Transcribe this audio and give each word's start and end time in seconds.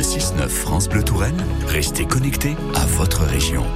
Le 0.00 0.04
6-9 0.04 0.48
France 0.48 0.88
Bleu 0.88 1.02
Touraine, 1.02 1.44
restez 1.66 2.06
connectés 2.06 2.56
à 2.74 2.86
votre 2.86 3.20
région. 3.20 3.66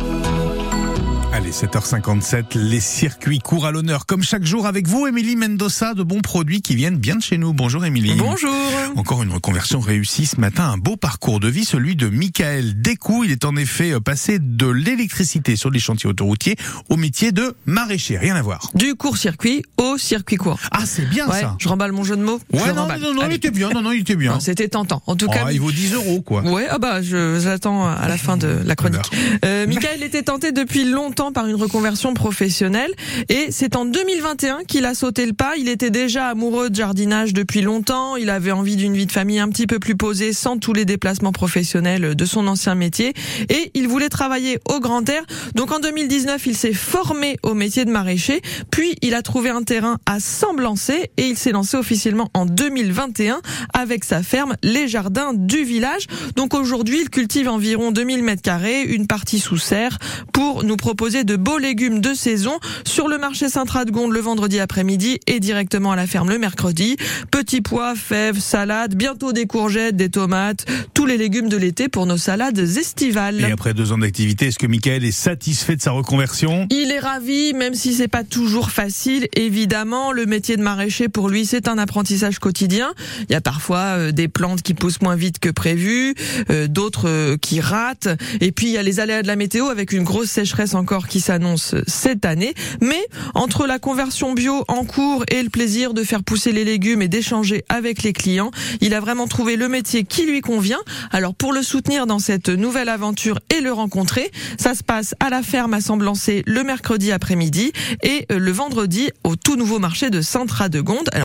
Allez, 1.36 1.50
7h57, 1.50 2.56
les 2.56 2.78
circuits 2.78 3.40
courent 3.40 3.66
à 3.66 3.72
l'honneur 3.72 4.06
comme 4.06 4.22
chaque 4.22 4.44
jour 4.44 4.66
avec 4.68 4.86
vous, 4.86 5.08
Émilie 5.08 5.34
Mendoza, 5.34 5.92
de 5.94 6.04
bons 6.04 6.20
produits 6.20 6.62
qui 6.62 6.76
viennent 6.76 6.96
bien 6.96 7.16
de 7.16 7.22
chez 7.22 7.38
nous. 7.38 7.52
Bonjour 7.52 7.84
Émilie. 7.84 8.14
Bonjour. 8.16 8.54
Encore 8.94 9.24
une 9.24 9.32
reconversion 9.32 9.80
réussie 9.80 10.26
ce 10.26 10.40
matin, 10.40 10.62
un 10.70 10.76
beau 10.78 10.94
parcours 10.96 11.40
de 11.40 11.48
vie, 11.48 11.64
celui 11.64 11.96
de 11.96 12.08
Michael 12.08 12.80
Descou. 12.80 13.24
Il 13.24 13.32
est 13.32 13.44
en 13.44 13.56
effet 13.56 13.98
passé 14.00 14.38
de 14.38 14.68
l'électricité 14.68 15.56
sur 15.56 15.70
les 15.70 15.80
chantiers 15.80 16.08
autoroutiers 16.08 16.54
au 16.88 16.96
métier 16.96 17.32
de 17.32 17.56
maraîcher, 17.66 18.16
rien 18.16 18.36
à 18.36 18.42
voir. 18.42 18.70
Du 18.76 18.94
court-circuit 18.94 19.64
au 19.76 19.98
circuit 19.98 20.36
court. 20.36 20.60
Ah, 20.70 20.86
c'est 20.86 21.08
bien 21.08 21.28
Ouais, 21.28 21.40
ça. 21.40 21.56
je 21.58 21.68
remballe 21.68 21.90
mon 21.90 22.04
jeu 22.04 22.16
de 22.16 22.22
mots. 22.22 22.38
Ouais, 22.52 22.72
non, 22.72 22.86
non, 22.86 23.12
non, 23.12 23.22
il 23.28 23.32
était 23.34 23.50
bien, 23.50 23.70
non, 23.70 23.82
non, 23.82 23.90
il 23.90 24.02
était 24.02 24.14
bien. 24.14 24.34
Non, 24.34 24.40
C'était 24.40 24.68
tentant. 24.68 25.02
En 25.08 25.16
tout 25.16 25.26
Oh, 25.28 25.32
cas, 25.32 25.50
il 25.50 25.60
vaut 25.60 25.72
10 25.72 25.94
euros, 25.94 26.20
quoi. 26.22 26.42
Ouais, 26.42 26.68
ah 26.70 26.78
bah 26.78 27.02
je 27.02 27.40
j'attends 27.42 27.88
à 27.88 28.06
la 28.06 28.18
fin 28.18 28.36
de 28.36 28.60
la 28.64 28.76
chronique. 28.76 29.10
Euh, 29.44 29.66
Michael 29.66 30.04
était 30.04 30.22
tenté 30.22 30.52
depuis 30.52 30.84
longtemps 30.88 31.23
par 31.32 31.46
une 31.46 31.56
reconversion 31.56 32.14
professionnelle 32.14 32.92
et 33.28 33.48
c'est 33.50 33.76
en 33.76 33.84
2021 33.84 34.64
qu'il 34.66 34.84
a 34.84 34.94
sauté 34.94 35.26
le 35.26 35.32
pas. 35.32 35.54
Il 35.56 35.68
était 35.68 35.90
déjà 35.90 36.28
amoureux 36.28 36.70
de 36.70 36.74
jardinage 36.74 37.32
depuis 37.32 37.62
longtemps. 37.62 38.16
Il 38.16 38.30
avait 38.30 38.52
envie 38.52 38.76
d'une 38.76 38.94
vie 38.94 39.06
de 39.06 39.12
famille 39.12 39.38
un 39.38 39.48
petit 39.48 39.66
peu 39.66 39.78
plus 39.78 39.96
posée, 39.96 40.32
sans 40.32 40.58
tous 40.58 40.72
les 40.72 40.84
déplacements 40.84 41.32
professionnels 41.32 42.14
de 42.14 42.24
son 42.24 42.46
ancien 42.46 42.74
métier 42.74 43.12
et 43.48 43.70
il 43.74 43.88
voulait 43.88 44.08
travailler 44.08 44.58
au 44.68 44.80
grand 44.80 45.08
air. 45.08 45.24
Donc 45.54 45.72
en 45.72 45.80
2019, 45.80 46.46
il 46.46 46.56
s'est 46.56 46.72
formé 46.72 47.36
au 47.42 47.54
métier 47.54 47.84
de 47.84 47.90
maraîcher, 47.90 48.40
puis 48.70 48.96
il 49.02 49.14
a 49.14 49.22
trouvé 49.22 49.50
un 49.50 49.62
terrain 49.62 49.98
à 50.06 50.20
Semblancer 50.20 51.10
et 51.16 51.26
il 51.26 51.36
s'est 51.36 51.52
lancé 51.52 51.76
officiellement 51.76 52.30
en 52.34 52.46
2021 52.46 53.40
avec 53.72 54.04
sa 54.04 54.22
ferme 54.22 54.56
Les 54.62 54.88
Jardins 54.88 55.32
du 55.34 55.64
village. 55.64 56.06
Donc 56.36 56.54
aujourd'hui, 56.54 57.00
il 57.02 57.10
cultive 57.10 57.48
environ 57.48 57.92
2000 57.92 58.22
mètres 58.22 58.42
carrés, 58.42 58.82
une 58.82 59.06
partie 59.06 59.38
sous 59.38 59.58
serre, 59.58 59.98
pour 60.32 60.64
nous 60.64 60.76
proposer 60.76 61.13
de 61.22 61.36
beaux 61.36 61.58
légumes 61.58 62.00
de 62.00 62.14
saison 62.14 62.58
sur 62.84 63.06
le 63.06 63.18
marché 63.18 63.48
Saint-Radegonde 63.48 64.12
le 64.12 64.20
vendredi 64.20 64.58
après-midi 64.58 65.20
et 65.28 65.38
directement 65.38 65.92
à 65.92 65.96
la 65.96 66.08
ferme 66.08 66.30
le 66.30 66.38
mercredi. 66.38 66.96
Petits 67.30 67.60
pois, 67.60 67.94
fèves, 67.94 68.40
salades, 68.40 68.96
bientôt 68.96 69.32
des 69.32 69.46
courgettes, 69.46 69.94
des 69.94 70.08
tomates, 70.08 70.66
tous 70.94 71.06
les 71.06 71.16
légumes 71.16 71.48
de 71.48 71.56
l'été 71.56 71.88
pour 71.88 72.06
nos 72.06 72.16
salades 72.16 72.58
estivales. 72.58 73.40
Et 73.40 73.52
après 73.52 73.74
deux 73.74 73.92
ans 73.92 73.98
d'activité, 73.98 74.46
est-ce 74.46 74.58
que 74.58 74.66
Michael 74.66 75.04
est 75.04 75.12
satisfait 75.12 75.76
de 75.76 75.82
sa 75.82 75.92
reconversion? 75.92 76.66
Il 76.70 76.90
est 76.90 76.98
ravi, 76.98 77.54
même 77.54 77.74
si 77.74 77.94
c'est 77.94 78.08
pas 78.08 78.24
toujours 78.24 78.70
facile. 78.70 79.28
Évidemment, 79.36 80.10
le 80.10 80.26
métier 80.26 80.56
de 80.56 80.62
maraîcher 80.62 81.08
pour 81.08 81.28
lui, 81.28 81.46
c'est 81.46 81.68
un 81.68 81.78
apprentissage 81.78 82.38
quotidien. 82.38 82.92
Il 83.28 83.32
y 83.32 83.36
a 83.36 83.40
parfois 83.40 83.78
euh, 83.78 84.12
des 84.12 84.28
plantes 84.28 84.62
qui 84.62 84.74
poussent 84.74 85.02
moins 85.02 85.16
vite 85.16 85.38
que 85.38 85.50
prévu, 85.50 86.14
euh, 86.50 86.66
d'autres 86.66 87.08
euh, 87.08 87.36
qui 87.36 87.60
ratent, 87.60 88.08
et 88.40 88.52
puis 88.52 88.68
il 88.68 88.72
y 88.72 88.78
a 88.78 88.82
les 88.82 89.00
aléas 89.00 89.22
de 89.22 89.26
la 89.26 89.36
météo 89.36 89.68
avec 89.68 89.92
une 89.92 90.04
grosse 90.04 90.30
sécheresse 90.30 90.74
encore 90.74 91.03
qui 91.08 91.20
s'annonce 91.20 91.74
cette 91.86 92.24
année. 92.24 92.54
Mais 92.80 93.06
entre 93.34 93.66
la 93.66 93.78
conversion 93.78 94.32
bio 94.34 94.64
en 94.68 94.84
cours 94.84 95.24
et 95.28 95.42
le 95.42 95.50
plaisir 95.50 95.94
de 95.94 96.02
faire 96.02 96.22
pousser 96.22 96.52
les 96.52 96.64
légumes 96.64 97.02
et 97.02 97.08
d'échanger 97.08 97.64
avec 97.68 98.02
les 98.02 98.12
clients, 98.12 98.50
il 98.80 98.94
a 98.94 99.00
vraiment 99.00 99.26
trouvé 99.26 99.56
le 99.56 99.68
métier 99.68 100.04
qui 100.04 100.26
lui 100.26 100.40
convient. 100.40 100.80
Alors 101.10 101.34
pour 101.34 101.52
le 101.52 101.62
soutenir 101.62 102.06
dans 102.06 102.18
cette 102.18 102.48
nouvelle 102.48 102.88
aventure 102.88 103.40
et 103.54 103.60
le 103.60 103.72
rencontrer, 103.72 104.30
ça 104.58 104.74
se 104.74 104.82
passe 104.82 105.14
à 105.20 105.30
la 105.30 105.42
ferme 105.42 105.74
à 105.74 105.80
Semblancer 105.80 106.42
le 106.46 106.62
mercredi 106.64 107.12
après-midi 107.12 107.72
et 108.02 108.26
le 108.30 108.52
vendredi 108.52 109.10
au 109.22 109.36
tout 109.36 109.56
nouveau 109.56 109.78
marché 109.78 110.10
de 110.10 110.20
Saint-Radegonde. 110.20 111.08
Alors, 111.12 111.22